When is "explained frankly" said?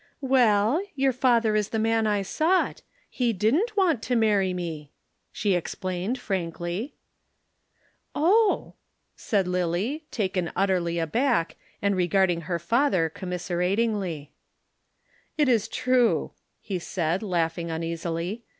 5.53-6.95